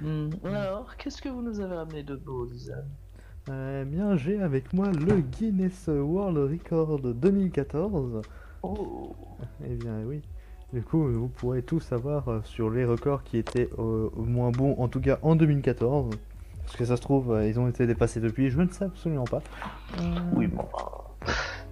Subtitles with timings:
[0.00, 2.84] Hmm, Alors, qu'est-ce que vous nous avez amené de beau, Lisa?
[3.50, 8.22] Eh bien, j'ai avec moi le Guinness World Record 2014.
[8.62, 9.14] Oh,
[9.64, 10.22] Eh bien, oui.
[10.72, 14.50] Du coup, vous pourrez tout savoir euh, sur les records qui étaient euh, au moins
[14.50, 16.10] bons, en tout cas en 2014.
[16.62, 19.24] Parce que ça se trouve, euh, ils ont été dépassés depuis, je ne sais absolument
[19.24, 19.40] pas.
[19.98, 20.02] Euh,
[20.34, 20.64] oui, bon.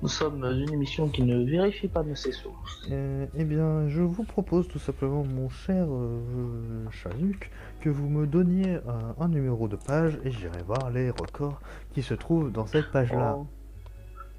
[0.03, 2.87] Nous sommes une émission qui ne vérifie pas de ses sources.
[2.91, 7.51] Euh, eh bien, je vous propose tout simplement, mon cher euh, Chaluc,
[7.81, 8.81] que vous me donniez euh,
[9.19, 11.61] un numéro de page et j'irai voir les records
[11.93, 13.37] qui se trouvent dans cette page-là.
[13.39, 13.47] Oh.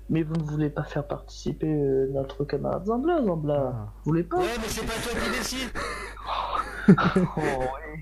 [0.09, 3.93] Mais vous ne voulez pas faire participer euh, notre camarade Zambla, Zambla Ah.
[3.97, 5.69] Vous voulez pas Ouais, mais c'est pas toi qui décide.
[6.89, 7.99] Oh, ouais.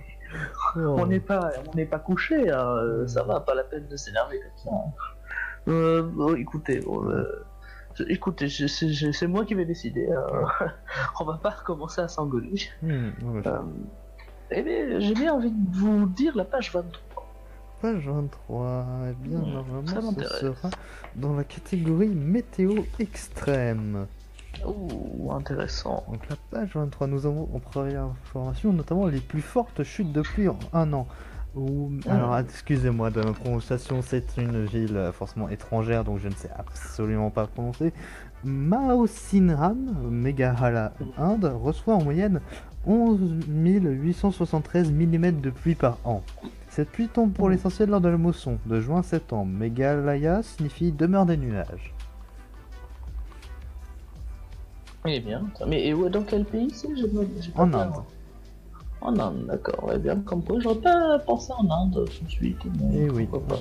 [0.76, 0.98] Oh.
[1.00, 3.96] On n'est pas, on n'est pas couché, hein, euh, ça va, pas la peine de
[3.96, 4.72] s'énerver comme ça.
[5.68, 7.46] Euh, bon, écoutez, bon, euh,
[8.10, 10.08] écoutez, c'est moi qui vais décider.
[10.12, 10.68] hein.
[11.20, 12.62] on va pas recommencer à s'engueuler.
[12.84, 13.62] Euh,
[14.52, 17.26] eh bien, j'ai bien envie de vous dire la page 23.
[17.82, 20.40] Page 23, eh bien, ça normalement, ce m'intéresse.
[20.40, 20.70] sera
[21.16, 24.08] dans la catégorie météo extrême.
[24.66, 26.06] Ouh, intéressant.
[26.10, 30.22] Donc la page 23, nous avons en première information notamment les plus fortes chutes de
[30.22, 31.08] pluie en un an.
[31.56, 36.34] Ou- Alors excusez-moi de ma prononciation, c'est une ville euh, forcément étrangère donc je ne
[36.34, 37.94] sais absolument pas prononcer.
[38.44, 42.42] Maosinram, Meghalaya, Inde, reçoit en moyenne
[42.86, 46.22] 11 873 mm de pluie par an.
[46.70, 49.50] Cette pluie tombe pour l'essentiel lors de la mousson, de juin à septembre.
[49.52, 51.94] Meghalaya signifie demeure des nuages.
[55.08, 56.88] Eh bien, mais dans quel pays c'est
[57.56, 57.94] En Inde.
[59.06, 59.92] En Inde, d'accord.
[59.94, 62.58] Eh bien, comme quoi, j'aurais pas pensé en Inde tout de suite.
[62.80, 63.26] mais Eh oui.
[63.28, 63.56] pas.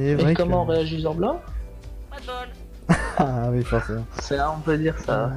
[0.00, 1.40] Et que- comment réagit Zambla
[2.10, 2.96] Pas de bol.
[3.18, 4.04] Ah oui, forcément.
[4.20, 5.24] C'est on peut dire ça.
[5.26, 5.28] Euh,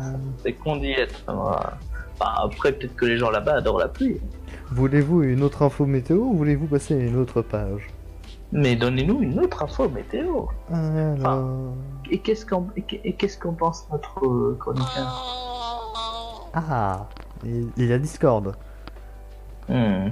[0.43, 1.21] C'est qu'on d'y être.
[1.27, 1.73] voilà.
[2.19, 4.17] Enfin, après, peut-être que les gens là-bas adorent la pluie.
[4.71, 7.89] Voulez-vous une autre info météo ou voulez-vous passer à une autre page?
[8.53, 10.45] Mais donnez-nous une autre info météo.
[10.71, 11.73] Alors...
[12.09, 12.45] Et qu'est-ce
[13.03, 16.49] et qu'est-ce pense notre euh, chroniqueur?
[16.53, 17.07] Ah
[17.43, 18.53] Il il y a Discord.
[19.69, 20.09] Hmm.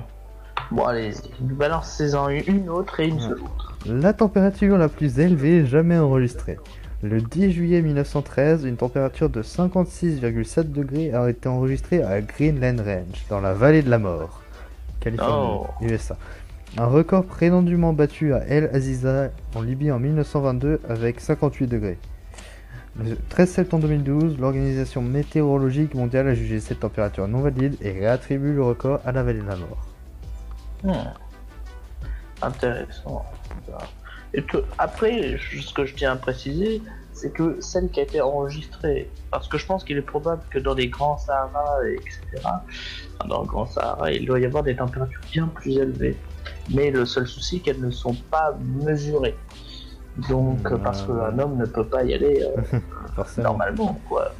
[0.72, 1.30] Bon, allez-y.
[1.42, 3.78] Balancez-en une, autre et une seule autre.
[3.86, 6.58] La température la plus élevée jamais enregistrée.
[7.02, 13.26] Le 10 juillet 1913, une température de 56,7 degrés a été enregistrée à Greenland Range,
[13.30, 14.42] dans la vallée de la mort,
[15.00, 15.68] Californie, Oh.
[15.82, 16.18] USA.
[16.78, 21.98] Un record prétendument battu à El Aziza en Libye en 1922 avec 58 degrés.
[23.02, 28.54] Le 13 septembre 2012, l'Organisation météorologique mondiale a jugé cette température non valide et réattribue
[28.54, 29.88] le record à la vallée de la mort.
[30.84, 31.10] Hmm.
[32.42, 33.26] Intéressant.
[34.34, 34.44] Et
[34.78, 36.82] après, ce que je tiens à préciser,
[37.14, 40.60] c'est que celle qui a été enregistrée, parce que je pense qu'il est probable que
[40.60, 42.20] dans les grands Sahara, etc.,
[43.28, 46.18] dans le grand Sahara, il doit y avoir des températures bien plus élevées.
[46.74, 49.36] Mais le seul souci, c'est qu'elles ne sont pas mesurées.
[50.28, 52.80] Donc, Hmm, parce qu'un homme ne peut pas y aller euh,
[53.38, 54.32] normalement, quoi.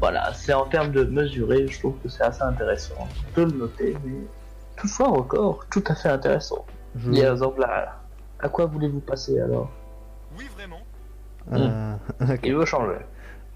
[0.00, 3.06] Voilà, c'est en termes de mesurer, je trouve que c'est assez intéressant
[3.36, 4.12] de le noter, mais
[4.76, 6.64] toutefois encore tout à fait intéressant.
[6.96, 7.96] Je- Il y a exemple là.
[8.40, 9.70] À quoi voulez-vous passer alors?
[10.38, 10.80] Oui, vraiment.
[11.52, 11.94] Euh,
[12.44, 12.98] Il veut changer.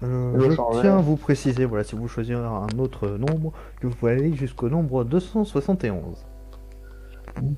[0.03, 0.81] Euh, je changer.
[0.81, 4.33] tiens à vous préciser, voilà, si vous choisirez un autre nombre, que vous pouvez aller
[4.35, 6.25] jusqu'au nombre 271.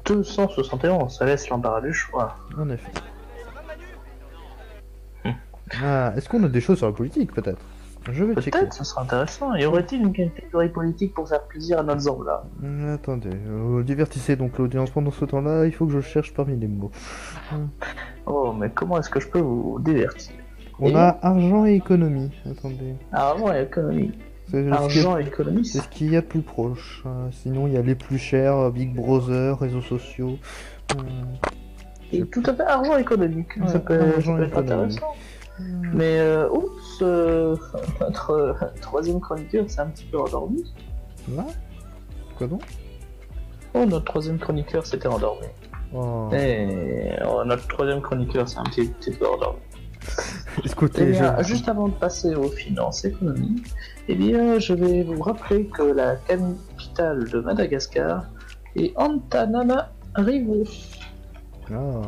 [0.06, 2.36] 271, ça laisse l'embarras du choix.
[2.58, 2.92] En effet.
[5.84, 7.60] Ah, est-ce qu'on a des choses sur la politique, peut-être
[8.12, 8.52] Je vais checker.
[8.52, 9.54] Peut-être, ça sera intéressant.
[9.56, 14.36] Y aurait-il une catégorie politique pour faire plaisir à notre Zambla Hum, Attendez, euh, divertissez
[14.36, 16.92] donc l'audience pendant ce temps-là, il faut que je cherche parmi les mots.
[18.26, 20.34] Oh, mais comment est-ce que je peux vous divertir
[20.80, 22.32] On Et a argent et économie.
[22.50, 22.96] Attendez.
[23.12, 24.12] Argent et économie.
[24.52, 27.04] C'est ce, Argent qui et économie, est- c'est ce qu'il y a de plus proche.
[27.06, 30.38] Euh, sinon, il y a les plus chers, euh, Big Brother, réseaux sociaux.
[30.98, 31.06] Hum,
[32.12, 33.50] et tout à fait argent économique.
[33.62, 34.72] Ouais, ça peut, ça argent peut être économique.
[34.72, 35.14] intéressant.
[35.94, 37.56] Mais euh, oups, euh,
[38.00, 40.64] notre troisième chroniqueur s'est un petit peu endormi.
[41.36, 41.46] Là
[42.38, 42.64] Quoi donc?
[43.74, 45.48] Oh, notre troisième chroniqueur s'était endormi.
[45.94, 46.30] oh.
[46.34, 49.60] Et oh, notre troisième chroniqueur s'est un petit, petit peu endormi.
[50.64, 53.68] Eh Écoutez, bien, je- juste avant de passer aux finances économiques,
[54.10, 58.26] eh bien, je vais vous rappeler que la capitale de Madagascar
[58.76, 60.64] est Antananarivo.
[61.72, 62.02] Ah.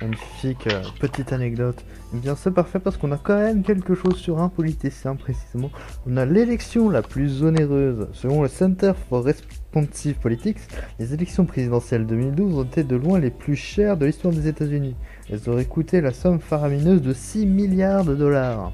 [0.00, 1.82] Magnifique euh, petite anecdote.
[2.14, 5.70] Eh bien, c'est parfait parce qu'on a quand même quelque chose sur un politicien précisément.
[6.06, 8.08] On a l'élection la plus onéreuse.
[8.12, 10.56] Selon le Center for Responsive Politics,
[10.98, 14.96] les élections présidentielles 2012 ont été de loin les plus chères de l'histoire des États-Unis.
[15.30, 18.72] Elles auraient coûté la somme faramineuse de 6 milliards de dollars.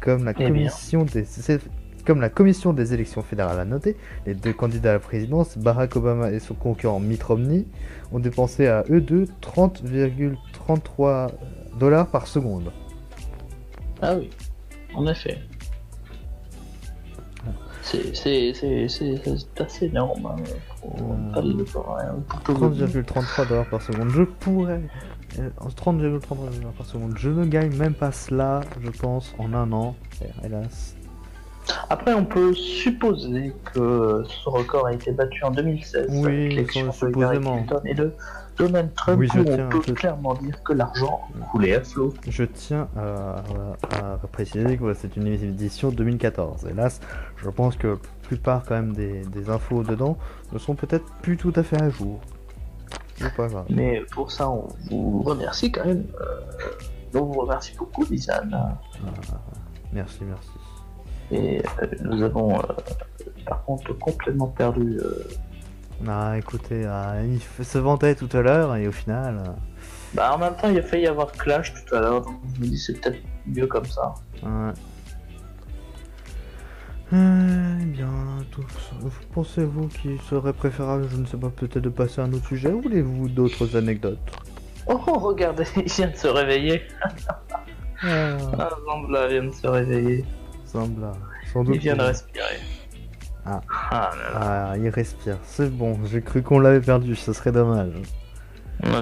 [0.00, 1.24] Comme la Eh commission des
[2.04, 3.96] Comme la commission des élections fédérales a noté,
[4.26, 7.66] les deux candidats à la présidence, Barack Obama et son concurrent Mitt Romney,
[8.10, 11.30] ont dépensé à eux deux 30,33
[11.78, 12.70] dollars par seconde.
[14.02, 14.30] Ah oui,
[14.94, 15.38] en effet.
[17.82, 20.26] C'est assez énorme.
[20.26, 20.36] hein,
[20.80, 22.86] pour, Euh, pas le- pour rien, pour tout vous dire.
[22.86, 24.08] 30,33 dollars par seconde.
[24.10, 24.80] Je pourrais.
[25.38, 27.14] euh, 30,33 dollars par seconde.
[27.18, 29.96] Je ne gagne même pas cela, je pense, en un an.
[30.44, 30.96] Hélas.
[31.90, 37.56] Après, on peut supposer que ce record a été battu en 2016 Oui, avec supposément.
[37.56, 38.12] Clinton et de
[38.56, 41.20] Donald Trump, Oui, je où tiens on peut peu- clairement dire que l'argent
[41.50, 42.14] coulait à flot.
[42.28, 43.42] Je tiens à,
[43.92, 46.66] à- à préciser que c'est une édition 2014.
[46.70, 47.00] Hélas,
[47.36, 50.16] je pense que la plupart quand même des, des infos dedans
[50.52, 52.20] ne sont peut-être plus tout à fait à jour.
[53.16, 53.66] C'est pas grave.
[53.70, 56.04] Mais pour ça, on vous remercie quand même.
[56.20, 56.40] euh,
[57.14, 58.50] on vous remercie beaucoup, Lisanne.
[58.52, 58.78] Ah,
[59.92, 60.50] merci, merci.
[61.30, 62.62] Et euh, nous avons, euh,
[63.46, 64.98] par contre, complètement perdu.
[66.02, 69.36] Euh, Ah, écoutez, ah, il se vantait tout à l'heure et au final.
[69.46, 69.50] euh,
[70.14, 72.60] Bah, en même temps, il a failli y avoir Clash tout à l'heure, donc je
[72.60, 74.14] me dis c'est peut-être mieux comme ça.
[74.42, 74.72] Ouais.
[77.12, 78.08] Euh, eh bien,
[79.32, 82.72] pensez-vous qu'il serait préférable, je ne sais pas, peut-être de passer à un autre sujet
[82.72, 84.18] ou voulez-vous d'autres anecdotes?
[84.86, 86.82] Oh, regardez, il vient de se réveiller.
[88.02, 90.24] Ah, Ah, Zambla vient de se réveiller.
[90.66, 91.06] semble,
[91.52, 91.76] sans doute.
[91.76, 92.43] Il vient de respirer.
[93.46, 93.60] Ah.
[93.90, 94.68] Ah là là.
[94.72, 97.92] Ah, il respire, c'est bon, j'ai cru qu'on l'avait perdu, ce serait dommage.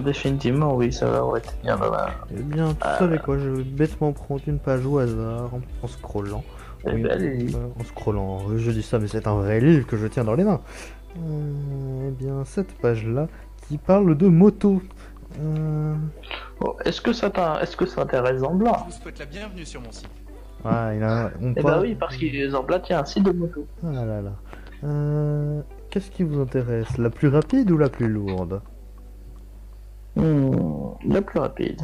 [0.05, 2.13] Définitivement, oui, ça aurait été bien dommage.
[2.37, 2.99] Eh bien, vous Ah.
[2.99, 6.45] savez quoi, je vais bêtement prendre une page au hasard en, en scrollant.
[6.87, 7.55] Eh Oui, allez-y.
[7.55, 10.35] euh, en scrollant, je dis ça, mais c'est un vrai livre que je tiens dans
[10.35, 10.61] les mains.
[11.19, 13.29] Euh, eh bien, cette page-là
[13.69, 14.83] qui parle de moto.
[15.41, 15.95] Euh,
[16.61, 19.65] Bon, Est-ce que ça t'in- est-ce que ça intéresse Zambla Je vous souhaite la bienvenue
[19.67, 20.09] sur mon site.
[20.65, 23.33] Ah, il a, on Eh bah parle- oui, parce que Zambla tient un site de
[23.33, 23.67] moto.
[23.85, 24.33] Ah là là.
[24.85, 25.61] Euh,
[25.91, 26.97] Qu'est-ce qui vous intéresse?
[26.99, 28.63] La plus rapide ou la plus lourde?
[30.17, 31.83] Hmm, la plus rapide.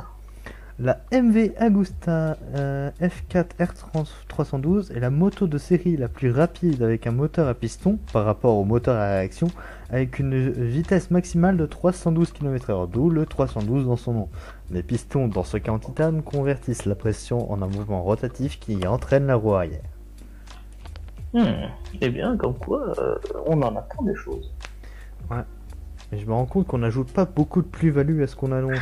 [0.80, 7.08] La MV Agusta euh, F4 R312 est la moto de série la plus rapide avec
[7.08, 9.48] un moteur à piston par rapport au moteur à réaction
[9.90, 14.28] avec une vitesse maximale de 312 km/h, d'où le 312 dans son nom.
[14.70, 18.86] Les pistons, dans ce cas en titane, convertissent la pression en un mouvement rotatif qui
[18.86, 19.82] entraîne la roue arrière.
[21.32, 23.16] Hmm, Eh bien, comme quoi, euh,
[23.46, 24.54] on en apprend des choses.
[26.12, 28.78] Et je me rends compte qu'on n'ajoute pas beaucoup de plus-value à ce qu'on annonce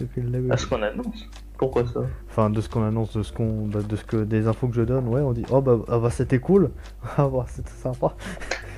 [0.00, 0.50] depuis le début.
[0.50, 1.28] À ce qu'on annonce.
[1.58, 2.00] Pourquoi ça?
[2.28, 4.74] Enfin, de ce qu'on annonce, de ce qu'on, bah, de ce que des infos que
[4.74, 6.70] je donne, ouais, on dit oh bah, ah bah c'était cool,
[7.18, 8.14] ah bah c'était sympa.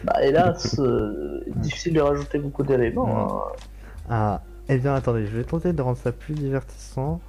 [0.05, 3.53] Bah hélas, euh, difficile de rajouter beaucoup d'éléments.
[3.57, 3.63] hein.
[4.11, 7.21] Ah, eh bien attendez, je vais tenter de rendre ça plus divertissant.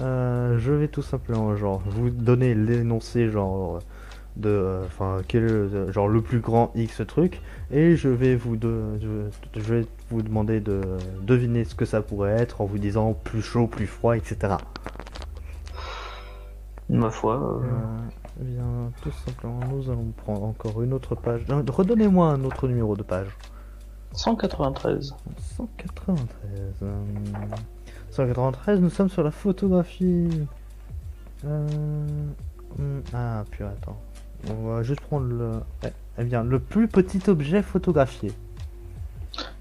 [0.00, 3.78] Euh, je vais tout simplement genre vous donner l'énoncé genre
[4.36, 7.40] de, enfin quel est le, genre le plus grand X truc,
[7.70, 10.80] et je vais vous de, je, je vais vous demander de
[11.22, 14.56] deviner ce que ça pourrait être en vous disant plus chaud, plus froid, etc.
[16.88, 17.34] Ma foi.
[17.36, 18.08] euh, Euh,
[18.40, 21.42] eh bien, tout simplement, nous allons prendre encore une autre page.
[21.48, 23.28] Redonnez-moi un autre numéro de page.
[24.12, 25.14] 193.
[25.38, 26.74] 193.
[26.82, 27.04] euh,
[28.10, 30.46] 193, nous sommes sur la photographie.
[31.44, 31.66] Euh,
[32.78, 33.98] hmm, Ah, puis attends.
[34.50, 35.50] On va juste prendre le.
[36.18, 38.32] eh, bien, le plus petit objet photographié.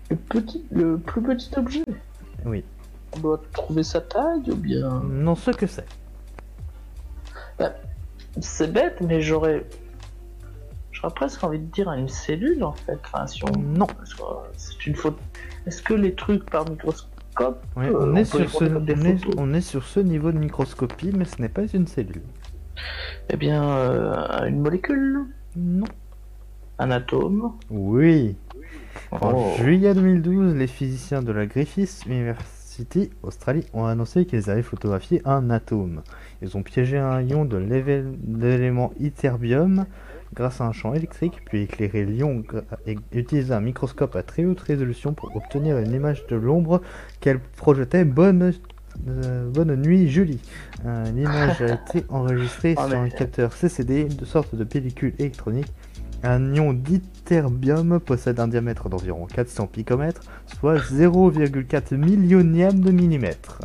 [0.09, 1.83] Le, petit, le plus petit objet?
[2.45, 2.63] Oui.
[3.15, 5.01] On doit trouver sa taille ou bien?
[5.09, 5.85] Non, ce que c'est.
[8.39, 9.65] C'est bête, mais j'aurais.
[10.91, 12.99] J'aurais presque envie de dire une cellule en fait.
[13.05, 13.57] Enfin, si on.
[13.57, 13.87] Non.
[14.57, 15.17] C'est une faute.
[15.65, 17.09] Est-ce que les trucs par microscope.
[17.75, 21.41] Oui, euh, est sur ce, est, on est sur ce niveau de microscopie, mais ce
[21.41, 22.21] n'est pas une cellule.
[23.29, 25.85] Eh bien, euh, une molécule Non.
[26.79, 28.35] Un atome Oui.
[29.11, 29.53] En Oh.
[29.57, 35.49] juillet 2012, les physiciens de la Griffith University, Australie, ont annoncé qu'ils avaient photographié un
[35.49, 36.01] atome.
[36.41, 39.85] Ils ont piégé un ion de l'élément ytterbium
[40.33, 42.43] grâce à un champ électrique, puis éclairé l'ion
[42.85, 46.81] et utilisé un microscope à très haute résolution pour obtenir une image de l'ombre
[47.21, 48.03] qu'elle projetait.
[48.03, 48.51] Bonne,
[49.07, 50.39] euh, bonne nuit, Julie.
[50.85, 55.67] Euh, L'image a été enregistrée Ah, sur un capteur CCD, de sorte de pellicule électronique.
[56.23, 60.21] Un ion d'ytterbium possède un diamètre d'environ 400 picomètres,
[60.59, 63.59] soit 0,4 millionième de millimètre.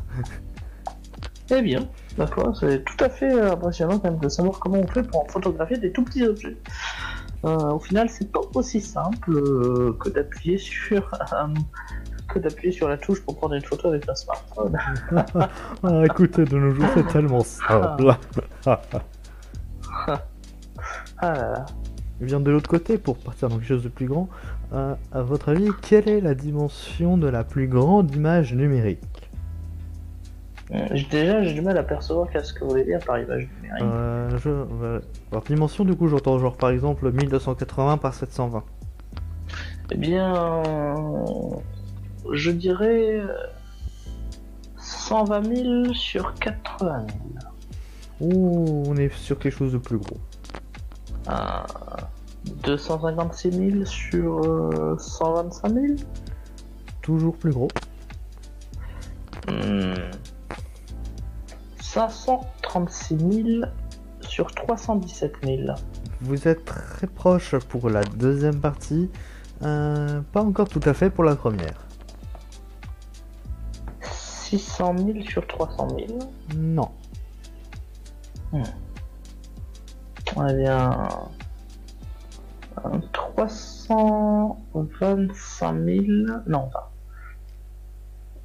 [1.52, 1.88] Eh bien,
[2.32, 5.28] foi, c'est tout à fait euh, impressionnant quand même de savoir comment on fait pour
[5.30, 6.56] photographier des tout petits objets.
[7.44, 11.54] Euh, au final, c'est pas aussi simple euh, que d'appuyer sur un-
[12.32, 14.76] que d'appuyer sur la touche pour prendre une photo avec un smartphone.
[15.82, 18.14] Ah, écoutez, de nos jours, c'est tellement simple.
[18.66, 18.80] Ah
[21.22, 21.66] là là.
[22.20, 24.28] Bien de l'autre côté, pour partir dans quelque chose de plus grand,
[24.74, 29.00] euh, à votre avis, quelle est la dimension de la plus grande image numérique
[30.72, 33.82] Euh, Déjà, j'ai du mal à percevoir qu'est-ce que vous voulez dire par image numérique.
[33.82, 35.00] euh, je.
[35.32, 38.62] Alors dimension du coup j'entends genre par exemple 1280 par 720.
[39.92, 41.24] Eh bien, euh,
[42.32, 43.34] je dirais euh,
[44.78, 47.06] 120 000 sur 80
[48.20, 48.32] 000.
[48.32, 50.18] Ouh, on est sur quelque chose de plus gros.
[51.28, 51.32] Euh,
[52.62, 55.86] 256 000 sur euh, 125 000
[57.02, 57.68] Toujours plus gros.
[59.48, 59.94] Hmm.
[61.80, 63.66] 536 000
[64.20, 65.60] sur 317 000.
[66.20, 69.10] Vous êtes très proche pour la deuxième partie.
[69.62, 71.89] Euh, pas encore tout à fait pour la première.
[74.50, 76.18] 600 000 sur 300 000.
[76.56, 76.90] Non.
[78.52, 78.58] Eh
[80.54, 81.08] bien,
[82.84, 86.04] euh, 325 000.
[86.48, 86.90] Non, pas.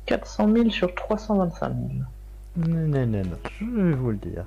[0.06, 1.80] 400 000 sur 325 000.
[2.58, 4.46] Non, non, non, non, je vais vous le dire.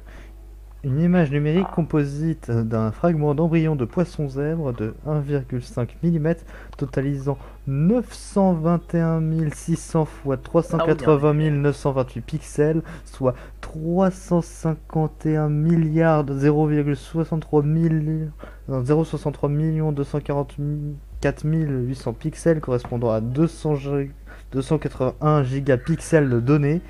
[0.85, 6.35] Une image numérique composite d'un fragment d'embryon de poisson zèbre de 1,5 mm
[6.77, 9.21] totalisant 921
[9.53, 18.31] 600 x 380 928 pixels, soit 351 milliards de 0,63 millions,
[18.69, 24.11] non, 0,63 millions 244 800 pixels correspondant à 200 gi-
[24.53, 26.81] 281 gigapixels de données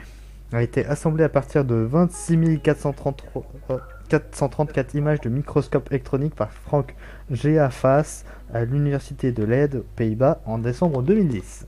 [0.53, 3.79] a été assemblé à partir de 26 433 euh,
[4.09, 6.95] 434 images de microscope électronique par Frank
[7.31, 8.25] Geafas
[8.55, 11.67] à l'université de Leyde aux Pays-Bas en décembre 2010.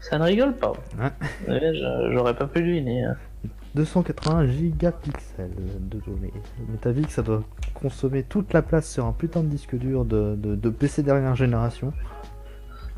[0.00, 0.72] Ça ne rigole pas.
[0.98, 1.72] Ouais,
[2.12, 3.04] J'aurais pas pu deviner.
[3.04, 3.16] hein.
[3.74, 6.32] 281 gigapixels de données.
[6.68, 7.42] Mais t'as vu que ça doit
[7.74, 11.34] consommer toute la place sur un putain de disque dur de, de- de PC dernière
[11.34, 11.92] génération.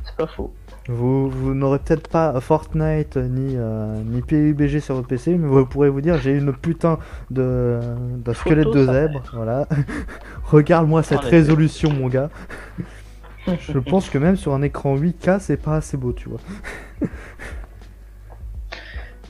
[0.05, 0.53] C'est pas faux.
[0.89, 5.67] Vous, vous n'aurez peut-être pas Fortnite ni, euh, ni PUBG sur votre PC, mais vous
[5.67, 6.99] pourrez vous dire j'ai une putain
[7.31, 7.79] de
[8.25, 9.69] d'un squelette de zèbre, voilà.
[10.45, 12.31] Regarde-moi cette résolution, mon gars.
[13.61, 16.41] Je pense que même sur un écran 8K, c'est pas assez beau, tu vois.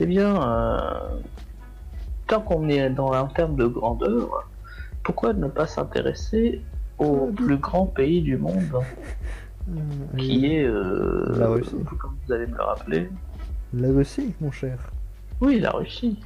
[0.01, 0.79] Eh bien, euh,
[2.27, 4.47] tant qu'on est dans un terme de grandeur,
[5.03, 6.61] pourquoi ne pas s'intéresser
[6.97, 8.81] au plus grand pays du monde,
[10.17, 11.75] qui est, euh, La Russie.
[11.99, 13.09] comme vous allez me le rappeler,
[13.73, 14.77] La Russie, mon cher.
[15.41, 16.19] oui, la Russie.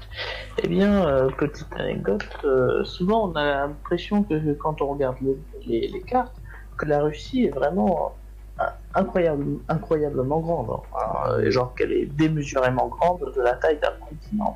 [0.64, 5.38] Eh bien, euh, petite anecdote, euh, souvent on a l'impression que quand on regarde le-
[5.68, 6.36] les, les cartes,
[6.78, 8.16] que la Russie est vraiment
[8.60, 8.64] euh,
[8.96, 10.70] incroyable, incroyablement grande.
[10.96, 11.30] hein.
[11.32, 14.56] Euh, genre qu'elle est démesurément grande de la taille d'un continent.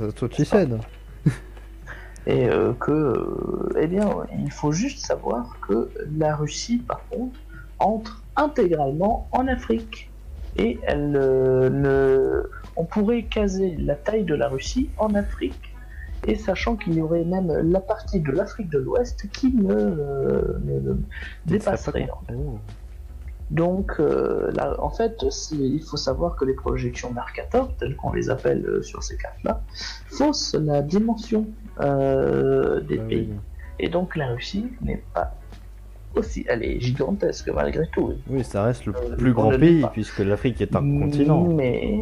[0.00, 0.42] Euh, Toi, tu.
[2.26, 4.08] Et euh, que, euh, eh bien,
[4.42, 7.38] il faut juste savoir que la Russie, par contre,
[7.78, 10.10] entre intégralement en Afrique.
[10.56, 12.42] Et elle euh, ne...
[12.76, 15.60] on pourrait caser la taille de la Russie en Afrique.
[16.26, 20.58] Et sachant qu'il y aurait même la partie de l'Afrique de l'Ouest qui ne, euh,
[20.64, 20.94] ne- ne
[21.44, 22.08] dépasserait.
[22.34, 22.58] Oh.
[23.50, 28.30] Donc, euh, là, en fait, il faut savoir que les projections Mercator, telles qu'on les
[28.30, 29.62] appelle euh, sur ces cartes-là,
[30.08, 31.46] faussent la dimension
[31.80, 33.28] euh, des Ah pays.
[33.30, 33.38] oui.
[33.80, 35.34] Et donc, la Russie n'est pas
[36.16, 36.44] aussi.
[36.48, 38.14] Elle est gigantesque malgré tout.
[38.28, 38.44] oui.
[38.44, 41.44] Ça reste le Euh, plus grand pays, puisque l'Afrique est un continent.
[41.48, 42.00] Mais,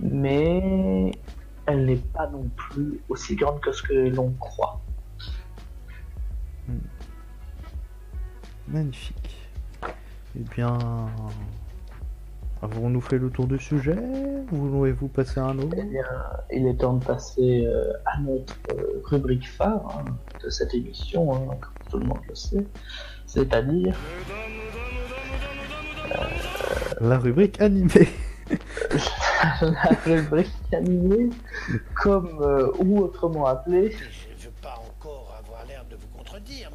[0.00, 1.12] mais
[1.66, 4.80] elle n'est pas non plus aussi grande que ce que l'on croit.
[8.68, 9.36] Magnifique.
[10.38, 10.76] Eh bien,
[12.62, 13.96] avons-nous fait le tour du sujet?
[14.50, 15.76] Voulez-vous passer à un autre?
[15.78, 16.02] Eh bien,
[16.52, 20.12] il est temps de passer euh, à notre euh, rubrique phare hein,
[20.44, 22.66] de cette émission, hein, comme tout le monde le sait.
[23.36, 23.94] C'est-à-dire
[27.00, 28.08] La rubrique animée.
[29.60, 31.28] la rubrique animée,
[31.94, 36.70] comme euh, ou autrement appelée, Je ne veux pas encore avoir l'air de vous contredire.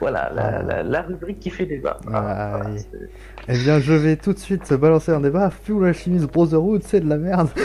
[0.00, 1.96] voilà, la, la, la rubrique qui fait débat.
[2.12, 2.78] Ah, Voilà, oui.
[2.78, 3.08] c'est-
[3.48, 5.48] Eh bien, je vais tout de suite se balancer un débat.
[5.50, 7.48] Full Alchemist Brotherhood, c'est de la merde.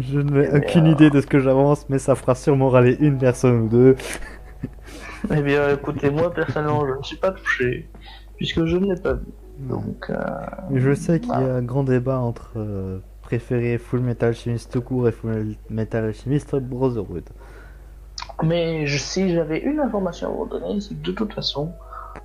[0.00, 3.60] Je n'ai aucune idée de ce que j'avance, mais ça fera sûrement râler une personne
[3.62, 3.96] ou deux.
[5.30, 7.90] Eh bien, écoutez, moi personnellement, je ne suis pas touché,
[8.36, 9.26] puisque je ne l'ai pas vu.
[9.58, 10.16] Donc, euh,
[10.74, 14.82] je sais qu'il y a un grand débat entre euh, préférer Full Metal Alchemist tout
[14.82, 17.24] court et Full Metal Alchemist Brotherhood.
[18.42, 21.72] Mais je- si j'avais une information à vous donner, c'est que de toute façon,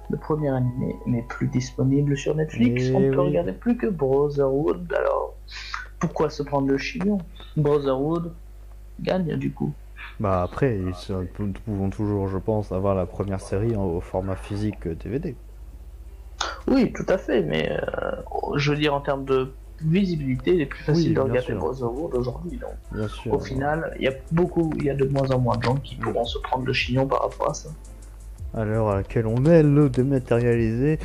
[0.09, 2.89] le premier animé n'est plus disponible sur Netflix.
[2.89, 3.27] Eh on peut oui.
[3.27, 4.91] regarder plus que Brotherhood.
[4.93, 5.35] Alors,
[5.99, 7.17] pourquoi se prendre le chignon?
[7.55, 8.33] Brotherhood
[8.99, 9.73] gagne du coup.
[10.19, 10.93] Bah après, ils
[11.65, 15.35] pouvons toujours, je pense, avoir la première série en- au format physique euh, DVD.
[16.67, 18.11] Oui, tout à fait, mais euh,
[18.55, 21.53] je veux dire en termes de visibilité, il est plus facile Oui, de regarder.
[21.53, 22.57] Brotherhood aujourd'hui.
[22.57, 23.33] Donc, Bien sûr.
[23.33, 25.75] au final, il y a beaucoup, il y a de moins en moins de gens
[25.75, 27.69] qui pourront se prendre le chignon par rapport à ça.
[28.55, 30.97] À l'heure à laquelle on est, le dématérialisé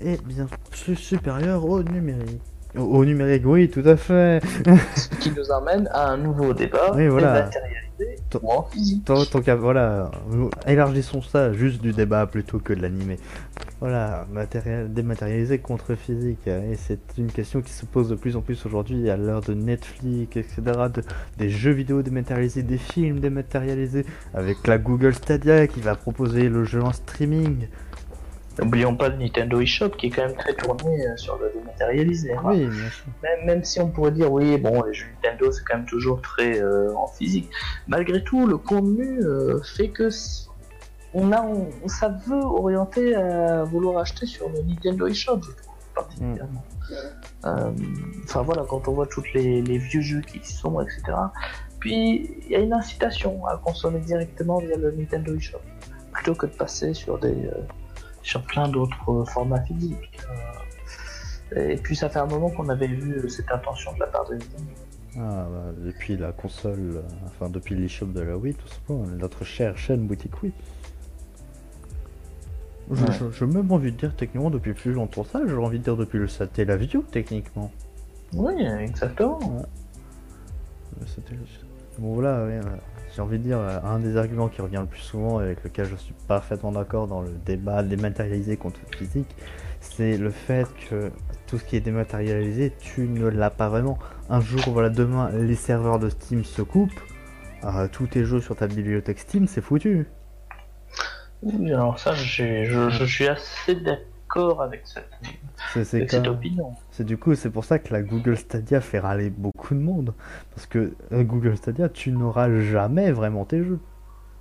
[0.00, 2.40] est bien plus supérieur au numérique.
[2.78, 4.40] Au, au numérique, oui, tout à fait.
[4.94, 7.32] Ce qui nous amène à un nouveau débat Oui, voilà.
[7.40, 7.79] dématérialisé
[8.30, 9.04] T- ou en physique.
[9.04, 10.10] Tant, tant qu'à- voilà,
[10.66, 13.18] élargissons ça juste du débat plutôt que de l'animé.
[13.80, 18.42] Voilà, matériel, dématérialisé contre physique, et c'est une question qui se pose de plus en
[18.42, 20.60] plus aujourd'hui à l'heure de Netflix, etc.,
[20.92, 21.02] de-
[21.38, 24.04] des jeux vidéo dématérialisés, des films dématérialisés,
[24.34, 27.68] avec la Google Stadia qui va proposer le jeu en streaming.
[28.60, 32.32] N'oublions pas le Nintendo eShop qui est quand même très tourné euh, sur le dématérialisé.
[32.34, 32.42] hein.
[32.44, 32.68] Oui.
[33.22, 36.20] Même, même si on pourrait dire, oui, bon, les jeux Nintendo c'est quand même toujours
[36.20, 37.50] très euh, en physique.
[37.88, 40.08] Malgré tout, le contenu euh, fait que
[41.12, 45.74] on a, on, ça veut orienter à vouloir acheter sur le Nintendo eShop, je trouve,
[45.94, 46.62] particulièrement.
[47.44, 47.70] Euh,
[48.24, 51.02] Enfin voilà, quand on voit tous les, les vieux jeux qui y sont, etc.
[51.80, 55.58] Puis il y a une incitation à consommer directement via le Nintendo eShop,
[56.12, 57.34] plutôt que de passer sur des
[58.22, 60.20] sur plein d'autres euh, formats physiques.
[61.56, 64.06] Euh, et puis ça fait un moment qu'on avait vu euh, cette intention de la
[64.06, 64.70] part de Nintendo.
[65.16, 69.44] Ah, bah, depuis la console, euh, enfin depuis l'eShop de la Wii, tout simplement, notre
[69.44, 70.52] chère chaîne boutique Wii.
[72.92, 73.30] Je- Ouais.
[73.32, 76.18] je- même envie de dire techniquement depuis plus longtemps ça, j'ai envie de dire depuis
[76.18, 77.70] le Satellaview techniquement.
[78.32, 79.64] Oui, exactement.
[81.00, 81.46] Le Satellaview.
[82.00, 82.62] Bon voilà, euh,
[83.14, 85.62] j'ai envie de dire euh, un des arguments qui revient le plus souvent et avec
[85.62, 89.28] lequel je suis parfaitement d'accord dans le débat dématérialisé contre physique,
[89.80, 91.12] c'est le fait que
[91.46, 93.98] tout ce qui est dématérialisé, tu ne l'as pas vraiment.
[94.30, 97.02] Un jour, voilà, demain, les serveurs de Steam se coupent,
[97.64, 100.06] euh, tous tes jeux sur ta bibliothèque Steam, c'est foutu.
[101.42, 104.19] Oui, alors ça, je suis assez d'accord
[104.60, 105.10] avec cette,
[105.72, 106.72] C'est cette opinion.
[106.90, 110.14] c'est du coup, c'est pour ça que la Google Stadia fait râler beaucoup de monde.
[110.54, 113.80] Parce que euh, Google Stadia, tu n'auras jamais vraiment tes jeux.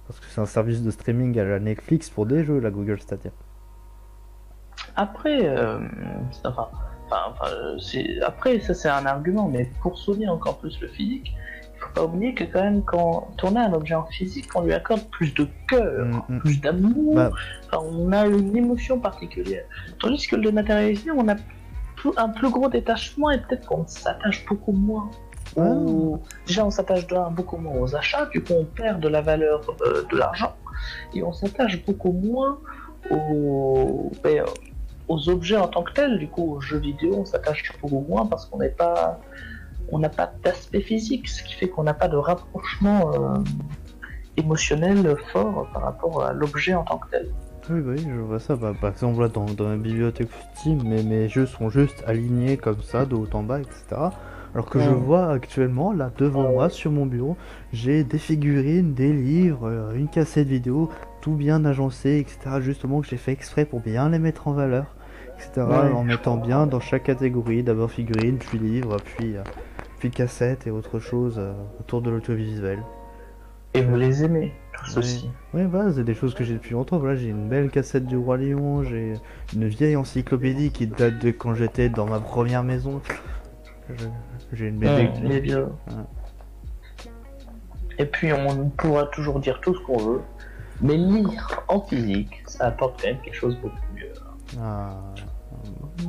[0.08, 3.00] Parce que c'est un service de streaming à la Netflix pour des jeux, la Google
[3.00, 3.32] Stadia.
[4.96, 5.80] Après, euh,
[6.46, 6.68] enfin,
[7.08, 11.34] enfin, enfin, c'est- après, ça c'est un argument, mais pour souligner encore plus le physique,
[11.94, 15.04] pas oublier que quand même quand on a un objet en physique, on lui accorde
[15.12, 16.40] plus de cœur, Mm, mm.
[16.40, 17.32] plus d'amour, Bah.
[17.72, 19.64] enfin, on a une émotion particulière.
[20.00, 21.36] Tandis que le dématérialisé, on a
[22.18, 25.10] un plus gros détachement et peut-être qu'on s'attache beaucoup moins.
[25.58, 29.62] aux- Déjà, on s'attache beaucoup moins aux achats, du coup, on perd de la valeur
[29.82, 30.54] euh, de l'argent,
[31.14, 32.60] et on s'attache beaucoup moins
[33.10, 34.44] aux, ben,
[35.08, 36.20] aux objets en tant que tels.
[36.20, 39.20] Du coup, aux jeux vidéo, on s'attache beaucoup moins parce qu'on n'est pas,
[39.92, 43.40] on n'a pas d'aspect physique, ce qui fait qu'on n'a pas de rapprochement euh,
[44.38, 47.30] émotionnel fort par rapport à l'objet en tant que tel.
[47.70, 48.56] Oui, oui, je vois ça.
[48.56, 52.58] Bah, par exemple, là, dans, dans ma bibliothèque Steam, mes, mes jeux sont juste alignés
[52.58, 53.84] comme ça, de haut en bas, etc.
[54.56, 56.54] Alors que je vois actuellement, là, devant Ouais.
[56.54, 57.38] moi, sur mon bureau,
[57.72, 60.90] j'ai des figurines, des livres, euh, une cassette vidéo,
[61.22, 62.60] tout bien agencé, etc.
[62.60, 64.86] Justement, que j'ai fait exprès pour bien les mettre en valeur,
[65.36, 65.68] etc.
[65.70, 69.44] Ouais, en mettant bien dans chaque catégorie, d'abord figurines, puis livres, puis, euh,
[70.00, 72.80] puis cassette et autre chose euh, autour de l'audiovisuel.
[73.76, 74.52] Et vous les aimez,
[74.98, 75.30] aussi.
[75.54, 76.98] Ouais, voilà, c'est des choses que j'ai depuis longtemps.
[76.98, 79.14] Voilà, j'ai une belle cassette du Roi Lion, j'ai
[79.54, 83.00] une vieille encyclopédie qui date de quand j'étais dans ma première maison.
[84.54, 85.10] J'ai une BD.
[85.22, 85.68] Les vieux.
[88.00, 90.22] Et puis on pourra toujours dire tout ce qu'on veut,
[90.82, 94.14] mais lire en physique, ça apporte quand même quelque chose de beaucoup mieux.
[94.60, 94.96] Ah,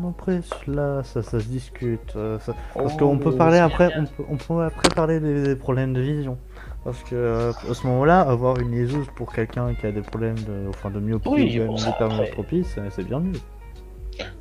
[0.09, 2.14] après, là, ça, ça se discute.
[2.16, 5.42] euh, ça- Parce Oh, qu'on peut parler après, on peut, on peut après parler des,
[5.42, 6.38] des problèmes de vision.
[6.85, 10.37] Parce que euh, à ce moment-là, avoir une liseuse pour quelqu'un qui a des problèmes
[10.38, 13.38] de, enfin, de myopie Oui, ou bon, d'hypermétropie, c'est c'est bien mieux.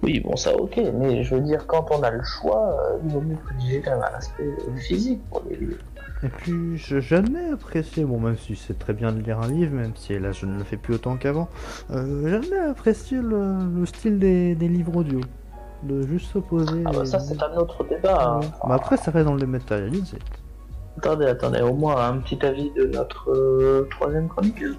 [0.04, 3.12] Oui, bon, ça ok, mais je veux dire, quand on a le choix, euh, il
[3.12, 5.78] vaut mieux privilégier quand même un aspect euh, physique pour les livres.
[6.22, 9.74] Et puis, j'ai jamais apprécié, bon, même si c'est très bien de lire un livre,
[9.74, 11.48] même si là je ne le fais plus autant qu'avant,
[11.92, 15.22] euh, jamais apprécié le, le style des, des livres audio.
[15.84, 16.84] De juste se poser.
[16.86, 18.22] Ah bah ça, c'est un autre débat.
[18.36, 18.40] hein.
[18.42, 18.48] Ouais.
[18.68, 20.18] Mais après, ça reste dans le dématérialisé.
[20.98, 24.76] Attendez, attendez, au moins un petit avis de notre euh, troisième chroniqueur.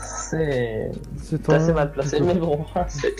[0.00, 3.16] C'est C'est assez un- mal placé, mais bon, c'est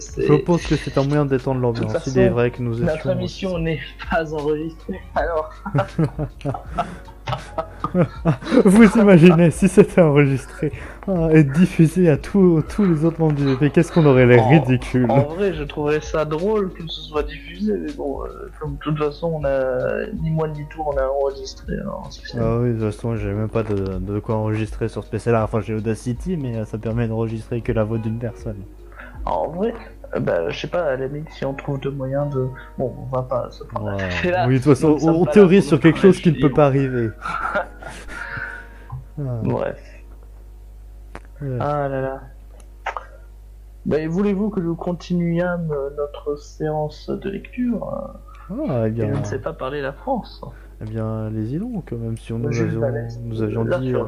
[0.00, 2.06] c'est- Je pense que c'est un moyen détendre l'ambiance.
[2.06, 3.10] Il est vrai que nous Notre étions.
[3.12, 3.80] émission n'est
[4.10, 5.50] pas enregistrée, alors
[8.64, 10.72] Vous imaginez si c'était enregistré
[11.08, 14.48] ah, et diffusé à tous tous les autres membres du VP, qu'est-ce qu'on aurait l'air
[14.48, 15.10] ridicule.
[15.10, 18.78] En vrai, je trouverais ça drôle que ce soit diffusé, mais bon, euh, comme de
[18.78, 21.74] toute façon, on a ni moi ni tout, on a enregistré.
[21.80, 22.42] alors, fini.
[22.44, 25.30] Ah oui, de toute façon, j'ai même pas de, de quoi enregistrer sur ce.
[25.30, 28.62] Enfin, j'ai Audacity, mais euh, ça permet d'enregistrer que la voix d'une personne.
[29.24, 29.74] En vrai,
[30.18, 32.48] bah, je sais pas, à la limite, si on trouve de moyens de.
[32.78, 33.96] Bon, on va pas se prendre.
[33.96, 34.30] Ouais.
[34.30, 37.10] Là, Oui, de toute façon, on, théorise sur quelque chose qui ne peut pas arriver.
[39.18, 39.78] Ah, Bref.
[41.42, 41.56] ouais.
[41.60, 42.20] Ah là là.
[43.84, 48.16] Bah, voulez-vous que nous continuions euh, notre séance de lecture?
[48.50, 50.40] Euh, Ah, eh Et bien, je ne sais pas parler la France.
[50.80, 52.80] eh bien, allez-y donc, même si on nous avions,
[53.24, 54.04] nous avions dit, euh,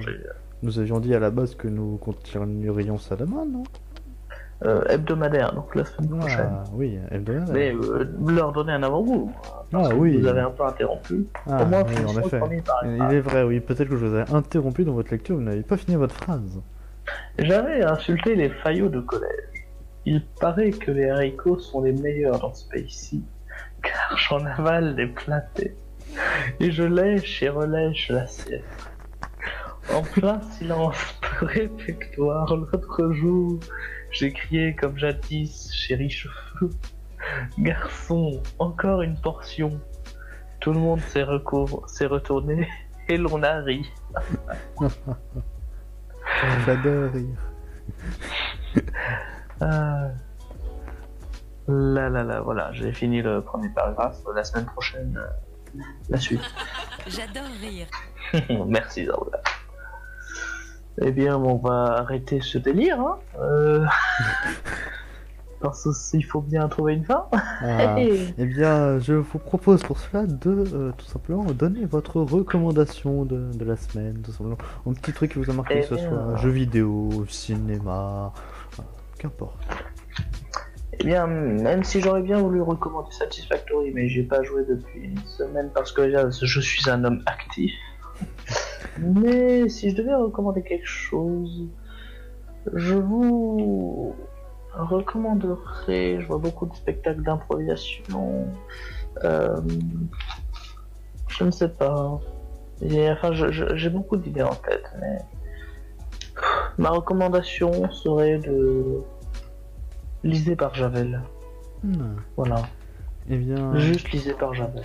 [0.63, 3.65] nous avions dit à la base que nous continuerions ça demain, non?
[4.65, 6.49] Euh, hebdomadaire, donc la semaine prochaine.
[6.53, 7.53] Ah, oui, hebdomadaire.
[7.53, 9.33] Mais euh, leur donner un avant-goût.
[9.73, 10.19] parce Ah que oui.
[10.21, 11.27] Vous avez un peu interrompu.
[11.51, 12.39] Ah, Au moins, oui, en effet.
[12.39, 12.63] premier.
[12.85, 15.63] Il est vrai, oui, peut-être que je vous ai interrompu dans votre lecture, vous n'avez
[15.63, 16.61] pas fini votre phrase.
[17.39, 19.67] J'avais insulté les faillots de collège.
[20.05, 23.25] Il paraît que les haricots sont les meilleurs dans ce pays-ci,
[23.83, 25.77] car j'en avale des plâtés.
[26.61, 28.63] Et je lèche et relèche l'assiette.
[29.93, 30.97] En plein silence
[31.41, 33.61] réfectoire, l'autre jour,
[34.11, 36.71] j'ai crié comme jadis chez Richefeu.
[37.59, 39.81] Garçon, encore une portion.
[40.61, 42.69] Tout le monde s'est recour- s'est retourné
[43.09, 43.85] et l'on a ri.
[46.67, 47.39] J'adore rire.
[49.61, 50.09] Ah.
[51.69, 54.19] Là, là, là, voilà, j'ai fini le premier paragraphe.
[54.35, 56.41] La semaine prochaine, euh, la suite.
[57.07, 57.87] J'adore rire.
[58.67, 59.41] Merci, Zorba.
[61.01, 63.19] Eh bien, on va arrêter ce délire, hein.
[63.41, 63.85] Euh...
[65.61, 67.27] Parce qu'il faut bien trouver une fin.
[67.33, 67.97] Ah.
[68.39, 73.53] Eh bien, je vous propose pour cela de euh, tout simplement donner votre recommandation de,
[73.53, 74.59] de la semaine, tout simplement.
[74.87, 76.09] Un petit truc qui vous a marqué, Eh que ce bien.
[76.09, 78.33] soit jeux vidéo, cinéma,
[78.79, 78.83] euh,
[79.19, 79.57] qu'importe.
[80.99, 85.19] Eh bien, même si j'aurais bien voulu recommander Satisfactory, mais j'ai pas joué depuis une
[85.25, 87.73] semaine parce que je suis un homme actif.
[88.99, 91.69] Mais si je devais recommander quelque chose,
[92.73, 94.15] je vous
[94.75, 96.21] recommanderais.
[96.21, 98.47] Je vois beaucoup de spectacles d'improvisation.
[99.25, 99.61] Euh,
[101.29, 102.21] je ne sais pas.
[102.81, 105.19] Et, enfin, j'ai beaucoup d'idées en tête, mais
[106.79, 108.99] ma recommandation serait de
[110.25, 111.23] lisez par Javel.
[111.85, 112.17] Hmm.
[112.37, 112.63] Voilà,
[113.29, 114.85] Eh bien, juste lisez par Javel.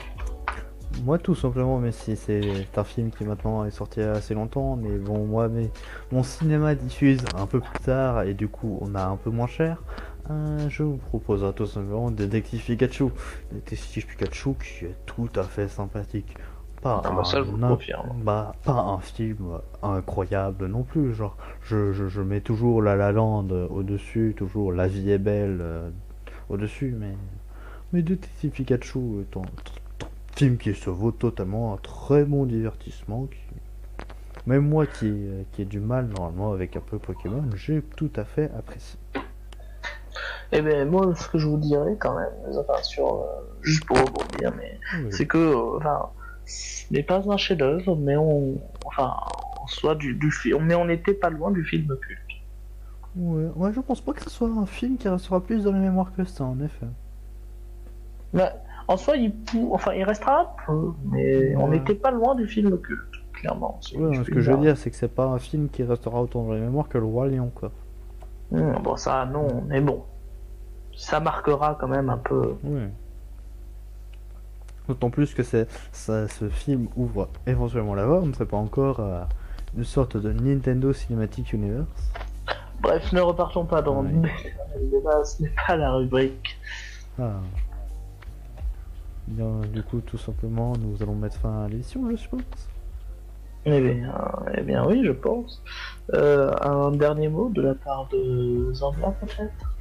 [0.98, 4.98] Moi tout simplement, mais si c'est un film qui maintenant est sorti assez longtemps, mais
[4.98, 5.72] bon, moi, mais
[6.12, 9.48] mon cinéma diffuse un peu plus tard et du coup on a un peu moins
[9.48, 9.84] cher.
[10.30, 13.06] euh, je vous propose tout simplement Détective Pikachu.
[13.52, 16.36] Détective Pikachu qui est tout à fait sympathique.
[16.82, 18.14] Pas Ah bah ça, je vous un- confirme.
[18.14, 21.14] Bah, pas un film incroyable non plus.
[21.14, 25.60] Genre, je, je, je mets toujours La La Land au-dessus, toujours La Vie est belle
[25.62, 25.90] euh,
[26.50, 27.18] au-dessus, mais.
[27.94, 29.46] Mais Détective Pikachu est un, un
[30.38, 33.26] film qui se vaut totalement un très bon divertissement.
[33.26, 33.38] Qui...
[34.46, 38.12] Même moi qui, euh, qui ai du mal normalement avec un peu Pokémon, j'ai tout
[38.16, 39.00] à fait apprécié.
[40.52, 43.26] Eh ben moi, ce que je vous dirais quand même, enfin sur euh,
[43.62, 45.08] juste pour rebondir, mais Oui.
[45.12, 46.10] c'est que, euh, enfin,
[46.46, 49.14] ce n'est pas un chef-d'œuvre, mais on, enfin,
[49.60, 52.20] en soi du, du film, mais on n'était pas loin du film culte.
[53.18, 55.80] Ouais, ouais, je pense pas que ce soit un film qui restera plus dans les
[55.80, 56.86] mémoires que ça, en effet.
[58.32, 58.50] Mais
[58.88, 62.48] en soi, il, pou- enfin, il restera un peu, mais on n'était pas loin du
[62.48, 63.02] film culte,
[63.34, 63.80] clairement.
[63.96, 64.78] Ouais, ce que je veux dire.
[64.78, 67.28] c'est que c'est pas un film qui restera autant dans les mémoires que le Roi
[67.28, 67.72] Lion, quoi.
[68.54, 70.04] Hum, bon, ça, non, mais bon,
[70.96, 72.56] ça marquera quand même un peu.
[72.64, 72.82] Oui.
[74.88, 79.02] D'autant plus que c'est, ce film ouvre éventuellement la voie, on ne sait pas encore
[79.02, 79.20] euh,
[79.76, 81.86] une sorte de Nintendo Cinematic Universe.
[82.80, 84.10] Bref, ne repartons pas dans le
[84.90, 86.58] débat, ce n'est pas la rubrique.
[87.20, 87.34] Ah.
[89.28, 92.42] Bien, du coup, tout simplement, nous allons mettre fin à l'émission, je suppose.
[93.66, 94.14] Eh bien,
[94.56, 95.62] eh bien oui, je pense.
[96.14, 99.74] Euh, un dernier mot de la part de Zambia, peut-être?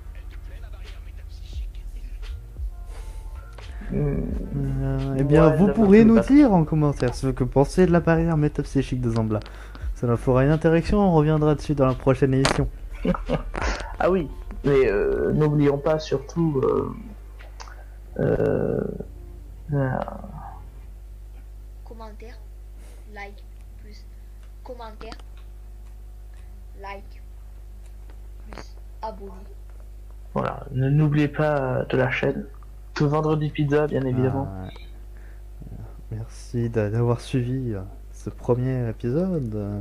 [3.93, 4.17] Hmm,
[4.83, 8.01] Euh, eh bien, Ouais, vous pourrez nous dire en commentaire ce que pensez de la
[8.01, 9.39] barrière métapsychique de Zambla.
[9.95, 12.69] Ça nous fera une interaction, on reviendra dessus dans la prochaine émission.
[13.99, 14.29] Ah oui,
[14.65, 16.61] mais euh, n'oublions pas surtout...
[18.19, 18.81] Euh,
[21.85, 22.39] commentaire,
[23.15, 23.43] like,
[23.83, 24.05] plus
[24.65, 25.15] commentaire,
[26.81, 27.23] like,
[28.51, 29.33] plus abonné.
[30.35, 32.47] voilà, ne n'oubliez pas de la chaîne.
[32.99, 34.49] Vendredi Pizza, bien évidemment.
[34.51, 34.69] Ah,
[36.11, 39.81] merci d'a- d'avoir suivi euh, ce premier épisode euh,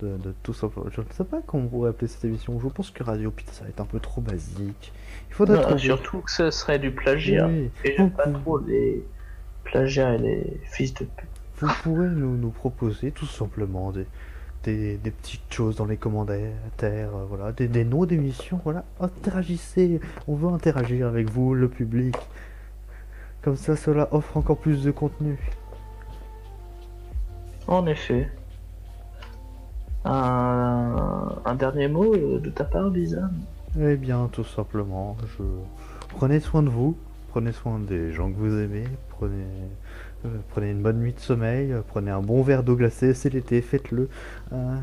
[0.00, 0.86] de, de tout simplement.
[0.90, 2.58] Je ne sais pas comment on pourrait appeler cette émission.
[2.60, 4.92] Je pense que Radio Pizza est un peu trop basique.
[5.28, 7.46] Il faudrait Non, trouver- surtout que ce serait du plagiat.
[7.46, 7.70] Oui.
[7.84, 9.04] Et j'aime pas trop les
[9.64, 11.28] plagiats et les fils de pute.
[11.60, 14.06] Vous pourrez nous, nous proposer tout simplement des,
[14.64, 16.50] des, des petites choses dans les commentaires,
[16.84, 18.84] euh, voilà, des, des noms d'émissions, voilà.
[19.00, 22.16] Interagissez, on veut interagir avec vous, le public.
[23.42, 25.38] Comme ça, cela offre encore plus de contenu.
[27.66, 28.28] En effet.
[30.04, 33.28] Un, un dernier mot euh, de ta part, Bizarre
[33.80, 35.42] Eh bien, tout simplement, je...
[36.08, 36.96] prenez soin de vous,
[37.28, 39.44] prenez soin des gens que vous aimez, prenez,
[40.24, 43.60] euh, prenez une bonne nuit de sommeil, prenez un bon verre d'eau glacée, c'est l'été,
[43.62, 44.08] faites-le.
[44.52, 44.80] euh,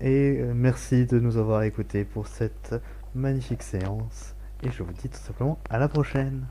[0.00, 2.74] et euh, merci de nous avoir écoutés pour cette
[3.14, 4.34] magnifique séance.
[4.64, 6.46] Et je vous dis tout simplement à la prochaine.